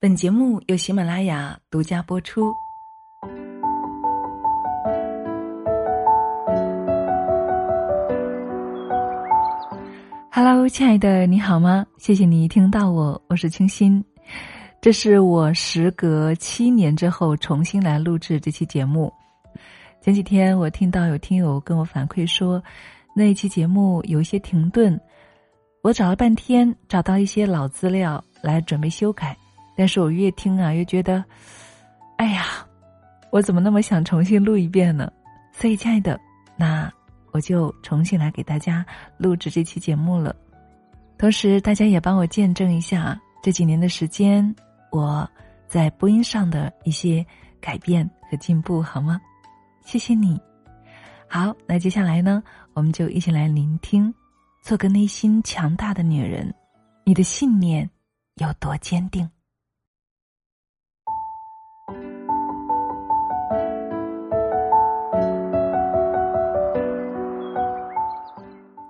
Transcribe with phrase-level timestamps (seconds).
[0.00, 2.54] 本节目由喜马拉雅独家播出。
[10.30, 11.84] Hello，亲爱的，你好吗？
[11.96, 14.04] 谢谢你听到我，我是清新。
[14.80, 19.12] 这是我时隔七年之后重新来录制这期节目。
[20.00, 22.62] 前几天我听到有听友跟我反馈说，
[23.16, 24.96] 那一期节目有一些停顿，
[25.82, 29.36] 我找了半天找到一些老资料来准备修改，
[29.78, 31.24] 但是我越听啊越觉得，
[32.16, 32.66] 哎呀，
[33.30, 35.08] 我怎么那么想重新录一遍呢？
[35.52, 36.18] 所以，亲爱的，
[36.56, 36.92] 那
[37.30, 38.84] 我就重新来给大家
[39.16, 40.34] 录制这期节目了。
[41.16, 44.52] 同时，大家也帮我见证一下这几年的时间。
[44.90, 45.30] 我
[45.68, 47.24] 在播音上的一些
[47.60, 49.20] 改变和进步，好吗？
[49.84, 50.40] 谢谢你。
[51.28, 52.42] 好，那接下来呢，
[52.74, 54.12] 我们就一起来聆听：
[54.60, 56.52] 做个内心强大的女人，
[57.04, 57.88] 你的信念
[58.34, 59.30] 有多坚定？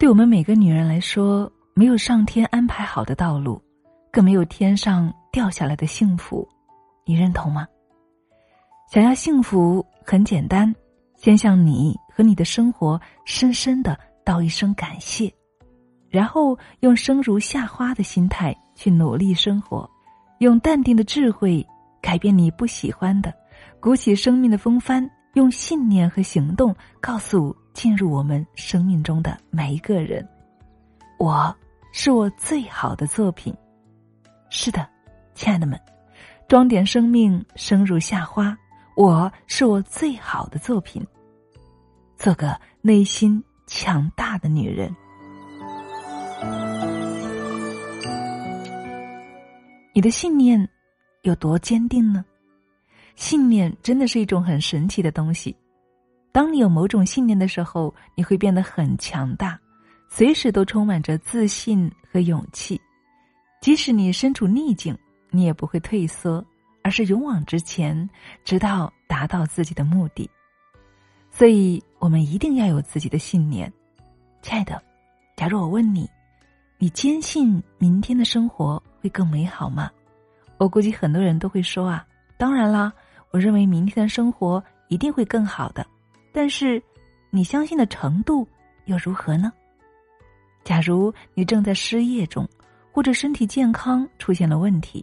[0.00, 3.60] 对我们每个女人来说，没有上天安排好的道路。
[4.10, 6.48] 更没有天上掉下来的幸福，
[7.04, 7.68] 你认同吗？
[8.90, 10.74] 想要幸福很简单，
[11.18, 15.30] 先向你和你的生活深深的道一声感谢，
[16.08, 19.88] 然后用生如夏花的心态去努力生活，
[20.38, 21.64] 用淡定的智慧
[22.00, 23.30] 改变你不喜欢的，
[23.78, 30.26] 鼓起生命的风帆，用信念和行动告诉进入我们生命中的每一个人：
[31.18, 31.54] 我
[31.92, 33.54] 是我最好的作品。
[34.50, 34.88] 是的，
[35.34, 35.80] 亲爱的们，
[36.48, 38.56] 装点生命，生如夏花。
[38.96, 41.06] 我是我最好的作品。
[42.16, 44.94] 做个内心强大的女人。
[49.94, 50.68] 你的信念
[51.22, 52.24] 有多坚定呢？
[53.16, 55.54] 信念真的是一种很神奇的东西。
[56.32, 59.58] 当你有某种信念的时候，你会变得很强大，
[60.08, 62.80] 随时都充满着自信和勇气。
[63.60, 64.96] 即使你身处逆境，
[65.30, 66.44] 你也不会退缩，
[66.82, 68.08] 而是勇往直前，
[68.44, 70.30] 直到达到自己的目的。
[71.30, 73.72] 所以，我们一定要有自己的信念，
[74.40, 74.80] 亲爱的。
[75.36, 76.08] 假如我问你，
[76.78, 79.90] 你坚信明天的生活会更美好吗？
[80.58, 82.06] 我估计很多人都会说啊，
[82.38, 82.92] 当然啦，
[83.30, 85.86] 我认为明天的生活一定会更好的。
[86.32, 86.82] 但是，
[87.30, 88.46] 你相信的程度
[88.86, 89.52] 又如何呢？
[90.64, 92.48] 假如你正在失业中。
[92.92, 95.02] 或者身体健康出现了问题，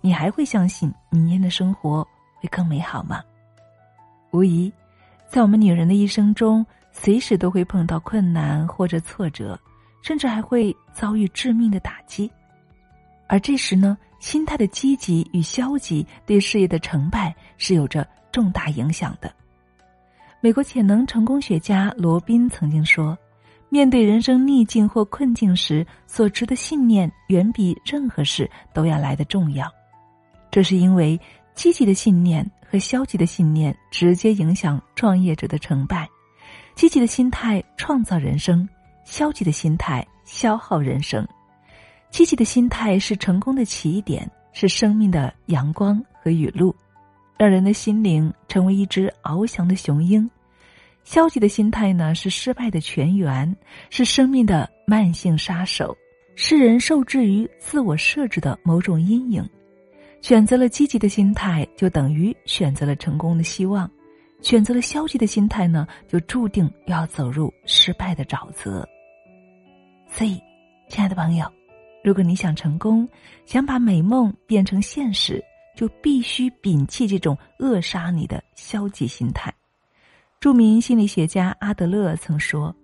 [0.00, 2.02] 你还会相信明天的生活
[2.36, 3.22] 会更美好吗？
[4.30, 4.72] 无疑，
[5.28, 9.60] 在我们女人的一生中，随时都会碰到困难或者挫折，
[10.02, 12.28] 甚至还会遭遇致命的打击。
[13.28, 19.30] 而这时呢，心态的积极与消极对事业的成败是有着重大影响的。
[20.40, 23.16] 美国潜能成功学家罗宾曾经说。
[23.68, 29.68] 面对人生逆境或困境时，所持的信念远比任何事都要来的重要。
[30.52, 31.20] 这是因为
[31.52, 36.08] 积极的信念和消极的信念直接影响创业者的成败。
[36.76, 38.66] 积极的心态创造人生，
[39.04, 41.26] 消极的心态消耗人生。
[42.08, 46.74] 积极的心态是成功的起点，是生命的阳光和雨露，
[47.38, 50.28] 让人的心灵成为一只翱翔的雄鹰。
[51.04, 53.54] 消极的心态呢，是失败的泉源，
[53.90, 55.96] 是生命的慢性杀手，
[56.34, 59.48] 是人受制于自我设置的某种阴影。
[60.20, 63.88] 选择了积极的心态，就等于选择了成功的希望；
[64.42, 68.88] 选择了消极的心态呢，就注定要走入失败的沼泽。
[70.08, 70.40] 所以，
[70.88, 71.46] 亲爱的朋友，
[72.02, 73.08] 如果你想成功，
[73.44, 75.40] 想把美梦变成现实，
[75.76, 79.54] 就必须摒弃这种扼杀你的消极心态。
[80.40, 82.74] 著名心理学家阿德勒曾说：“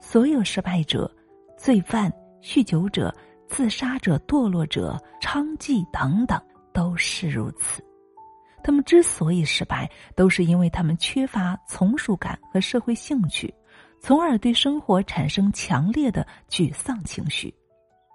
[0.00, 1.10] 所有失败者、
[1.56, 3.14] 罪犯、酗酒者、
[3.48, 6.40] 自杀者、堕落者、娼妓等等，
[6.72, 7.84] 都是如此。
[8.62, 13.52] 他们之所以失败，都是因为他们缺乏从属感和社会兴趣，
[14.00, 17.54] 从而对生活产生强烈的沮丧情绪。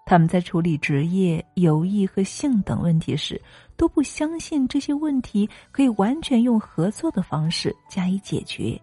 [0.05, 3.41] 他们在处理职业、友谊和性等问题时。”
[3.75, 8.79] 都不相信这些问题可以完全用合作的方式加以解决，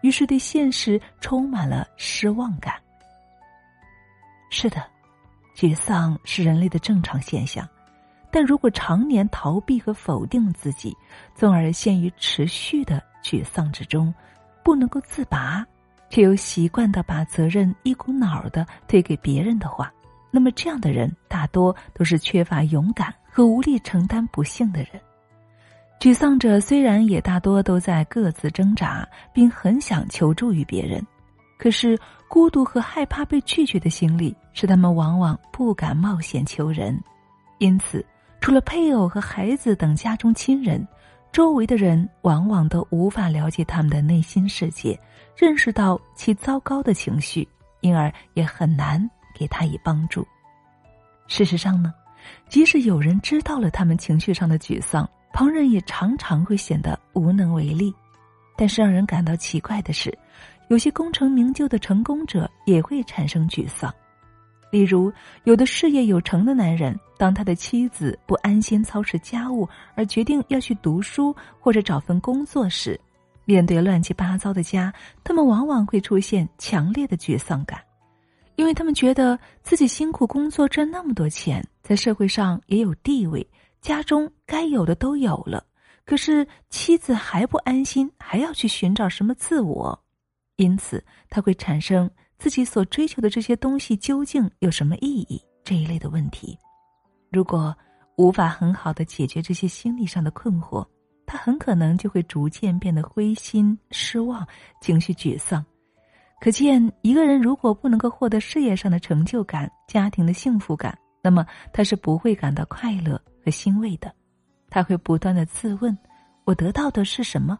[0.00, 2.74] 于是对现实充满了失望感。
[4.50, 4.84] 是的，
[5.56, 7.66] 沮丧是人类的正常现象，
[8.32, 10.94] 但如果常年逃避和否定自己，
[11.36, 14.12] 从而陷于持续的沮丧之中，
[14.64, 15.64] 不能够自拔，
[16.10, 19.90] 却又习惯的把责任一股脑儿的推给别人的话，
[20.32, 23.14] 那么这样的人大多都是缺乏勇敢。
[23.34, 24.88] 和无力承担不幸的人。
[25.98, 31.02] 沮丧者虽然也大多都在各自挣扎，并很想求助于别人，
[31.58, 31.98] 可是
[32.28, 37.02] 孤独和害怕被拒绝的心理使他们往往不敢冒险求人。
[37.56, 38.04] 因此，
[38.38, 40.86] 除了配偶和孩子等家中亲人，
[41.32, 45.00] 周围的人往往都无法了解他们的内心世界，
[45.34, 47.48] 认识到其糟糕的情绪，
[47.80, 50.26] 因而也很难给他以帮助。
[51.26, 51.92] 事实上呢，
[52.48, 57.94] 即使有人知道了他们情绪上的沮丧，旁人也常常会显得无能为力。
[58.56, 60.16] 但是让人感到奇怪的是，
[60.68, 63.92] 有些功成名就的成功者也会产生沮丧。
[64.70, 65.12] 例如，
[65.44, 72.98] 有的事业有成的男人，当他的妻子不安心操持家务，而决定要去读书或者找份工作时，
[73.44, 74.92] 面对乱七八糟的家，
[75.24, 77.80] 他们往往会出现强烈的沮丧感。
[78.56, 83.46] 因为他们觉得自己辛苦工作赚那么多钱，在社会上也有地位，
[83.80, 85.64] 家中该有的都有了，
[86.04, 89.98] 可是妻子还不安心，还要去寻找什么自我，
[90.56, 92.08] 因此他会产生
[92.38, 96.56] 自己所追求的这些东西究竟有什么意义这一类的问题。
[97.30, 97.74] 如果
[98.16, 100.86] 无法很好的解决这些心理上的困惑，
[101.24, 104.46] 他很可能就会逐渐变得灰心、失望、
[104.82, 105.64] 情绪沮丧。
[106.42, 113.12] 可见，一个人如果不能够获得事业上的成就感、家庭的幸福感，那么他是不会感到快乐
[113.44, 114.12] 和欣慰的。
[114.68, 115.96] 他会不断的自问
[116.42, 117.56] ：“我得到的是什么？”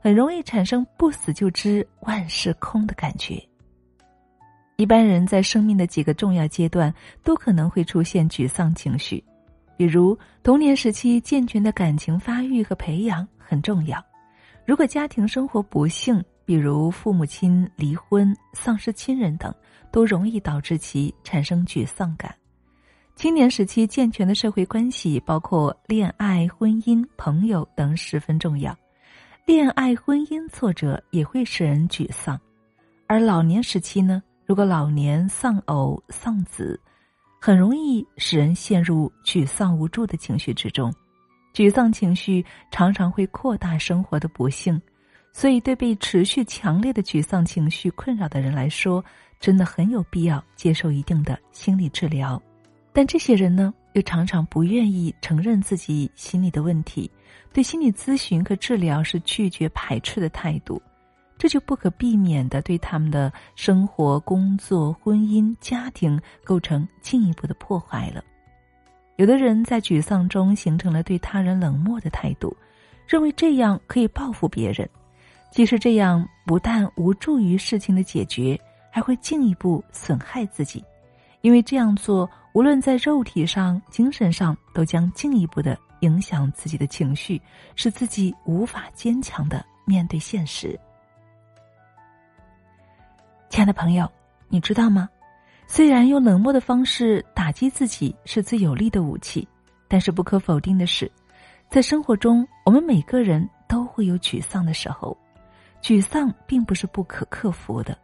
[0.00, 3.38] 很容易产生“不死就知万事空”的感觉。
[4.76, 6.90] 一般人在生命的几个重要阶段
[7.22, 9.22] 都可能会出现沮丧情绪，
[9.76, 14.02] 比如童年时期健全的感情发育和培养很重要。
[14.64, 19.54] 如果家庭生活不幸，比如父母亲离婚、丧失亲人等，
[19.90, 22.34] 都容易导致其产生沮丧感。
[23.16, 28.76] 青年时期健全的社会关系，包括恋爱、婚姻、朋友等，十分重要。
[29.46, 32.40] 恋爱、婚姻挫折也会使人沮丧。
[33.06, 36.80] 而老年时期呢，如果老年丧偶、丧子，
[37.40, 40.92] 很容易使人陷入沮丧无助的情绪之中。
[41.54, 44.80] 沮丧情绪常常会扩大生活的不幸。
[45.36, 49.04] 所以，对被持续强烈的沮丧情绪困扰的人来说，
[49.40, 52.40] 真的很有必要接受一定的心理治疗。
[52.92, 57.10] 但这些人呢，又常常不愿意承认自己心理的问题，
[57.52, 60.80] 对心理咨询和治疗是拒绝排斥的态度，
[61.36, 68.22] 这就不可避免的对他们的生活、工作、婚姻、家庭构成进一步的破坏了。
[69.16, 72.56] 有的人在沮丧中形成了对他人冷漠的态度，
[73.04, 74.88] 认为这样可以报复别人。
[75.54, 78.60] 即使这样，不但无助于事情的解决，
[78.90, 80.84] 还会进一步损害自己，
[81.42, 87.40] 因为这样做无论在肉体上、精神上，都将进一步的影响自己的情绪，
[87.76, 90.76] 使自己无法坚强的面对现实。
[93.48, 94.10] 亲爱的朋友，
[94.48, 95.08] 你知道吗？
[95.68, 99.46] 虽然用冷漠的方式打击自己是最有力的武器，
[99.86, 101.08] 但是不可否定的是，
[101.70, 105.16] 在生活中，我们每个人都会有沮丧的时候。
[105.84, 107.94] 沮丧并不是不可克服的，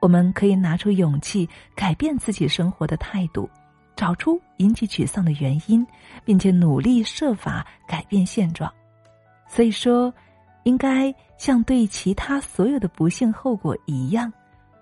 [0.00, 3.48] 我们可以拿出勇气改变自己生活的态度，
[3.94, 5.86] 找出引起沮丧的原因，
[6.24, 8.68] 并且努力设法改变现状。
[9.46, 10.12] 所以说，
[10.64, 14.32] 应该像对其他所有的不幸后果一样，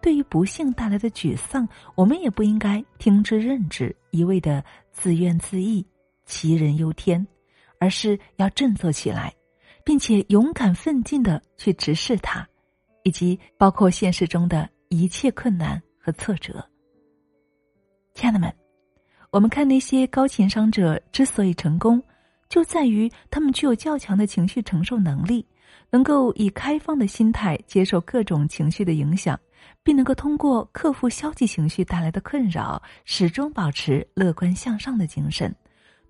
[0.01, 5.85] 对于不幸带来的沮丧，我们也不应该听之任之，一味的自怨自艾、
[6.27, 7.27] 杞人忧天，
[7.79, 9.31] 而是要振作起来。
[9.87, 12.45] 并且勇敢奋进的去直视它，
[13.05, 16.55] 以及包括现实中的一切困难和挫折。
[18.13, 18.53] 亲爱的们，
[19.31, 22.03] 我们看那些高情商者之所以成功，
[22.49, 25.47] 就在于他们具有较强的情绪承受能力，
[25.89, 29.39] 能够以开放的心态接受各种情绪的影响，
[29.85, 35.55] 并能够通过克服消极情绪带来的困扰，始终保持乐观向上的精神，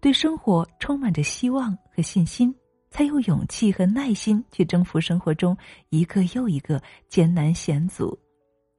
[0.01, 2.55] 对生活充满着希望和信心。
[2.97, 5.55] 才有勇气和耐心去征服生活中
[5.91, 8.19] 一个又一个艰难险阻，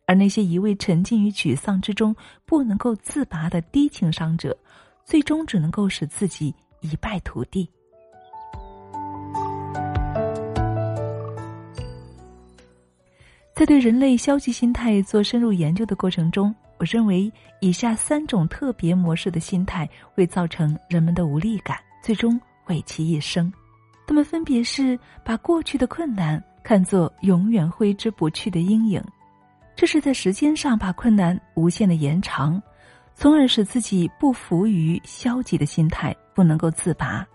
[0.07, 4.57] 而那些一味沉浸于沮丧之中不能够自拔的低情商者，
[5.05, 7.69] 最终只能够使自己一败涂地。
[13.53, 17.31] 在对人类消极心态做深入研究的过程中，我认为
[17.61, 23.53] 以下三种特别模式的心态会造成人们的无力感，最终毁其一生。
[24.07, 29.03] 他们分别是把过去的困难看作永远挥之不去的阴影，
[29.75, 32.59] 这是在时间上把困难无限的延长，
[33.13, 37.27] 从而使自己不服于消极的心态，不能够自拔，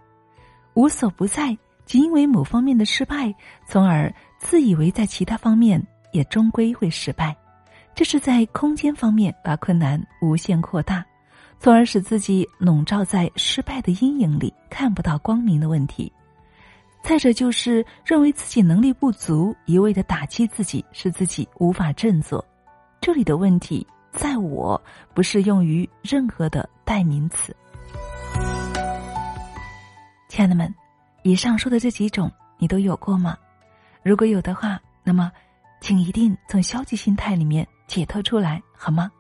[0.73, 3.33] 无所不在，仅因为某方面的失败，
[3.67, 7.37] 从而自以为在其他方面也终归会失败。
[7.95, 11.05] 这是在空间方面把困难无限扩大，
[11.59, 16.11] 从而使自己笼罩在失败的阴影里，看不到光明的问题。
[17.03, 22.43] 再者就是认为自己能力不足，一味的打击自己，使自己无法振作。
[23.01, 24.81] 这里的问题在我，
[25.13, 27.55] 不适用于任何的代名词。
[30.29, 30.73] 亲爱的们，
[31.25, 33.37] 以上说的这几种你都有过吗？
[34.05, 35.31] 如果有的话，那么
[35.81, 39.11] 请一定从消极心态里面解脱出来，好吗？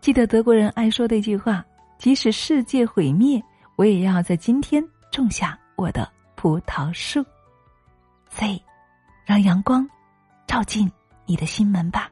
[0.00, 1.64] 记得德国人爱说的一句话
[1.98, 3.42] ：“即使世界毁灭，
[3.76, 6.06] 我也要在今天种下我的。”
[6.40, 7.20] 葡萄树
[8.30, 8.62] ，Z，
[9.24, 9.84] 让阳光
[10.46, 10.88] 照进
[11.26, 12.08] 你的心门吧。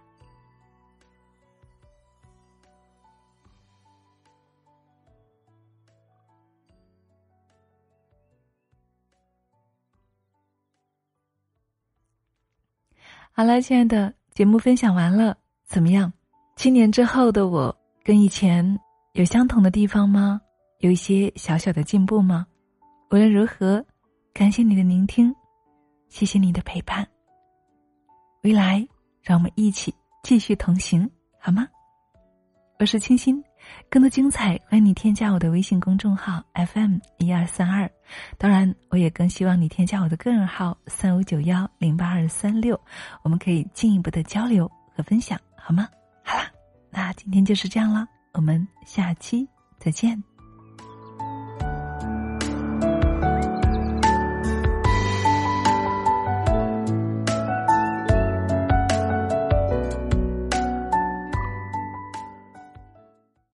[13.30, 16.12] 好了，亲爱的，节目分享完了，怎么样？
[16.56, 18.76] 七年之后的我，跟以前
[19.12, 20.40] 有相同的地方吗？
[20.80, 22.44] 有一些小小的进步吗？
[23.12, 23.86] 无论如何。
[24.36, 25.34] 感谢你的聆听，
[26.10, 27.08] 谢谢你的陪伴。
[28.42, 28.86] 未来，
[29.22, 31.66] 让我们一起继续同行，好吗？
[32.78, 33.42] 我是清新，
[33.88, 37.90] 更多精彩，欢迎你添加我的微信公众号 FM 一二三二。
[38.36, 42.78] 当然，我也更希望你添加我的个人号三五九幺零八二三六，
[43.22, 45.88] 我们可以进一步的交流和分享，好吗？
[46.22, 46.52] 好啦，
[46.90, 50.22] 那今天就是这样了，我们下期再见。